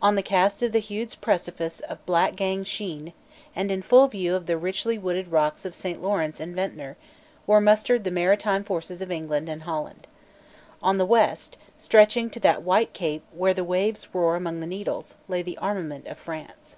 On 0.00 0.14
the 0.14 0.22
cast 0.22 0.62
of 0.62 0.70
the 0.70 0.78
huge 0.78 1.20
precipice 1.20 1.80
of 1.80 2.06
Black 2.06 2.36
Gang 2.36 2.62
Chine, 2.62 3.12
and 3.56 3.72
in 3.72 3.82
full 3.82 4.06
view 4.06 4.36
of 4.36 4.46
the 4.46 4.56
richly 4.56 4.98
wooded 4.98 5.32
rocks 5.32 5.64
of 5.64 5.74
Saint 5.74 6.00
Lawrence 6.00 6.38
and 6.38 6.54
Ventnor, 6.54 6.96
were 7.44 7.60
mustered 7.60 8.04
the 8.04 8.12
maritime 8.12 8.62
forces 8.62 9.02
of 9.02 9.10
England 9.10 9.48
and 9.48 9.64
Holland. 9.64 10.06
On 10.80 10.96
the 10.96 11.04
west, 11.04 11.58
stretching 11.76 12.30
to 12.30 12.38
that 12.38 12.62
white 12.62 12.92
cape 12.92 13.24
where 13.32 13.52
the 13.52 13.64
waves 13.64 14.06
roar 14.14 14.36
among 14.36 14.60
the 14.60 14.68
Needles, 14.68 15.16
lay 15.26 15.42
the 15.42 15.58
armament 15.58 16.06
of 16.06 16.18
France. 16.18 16.76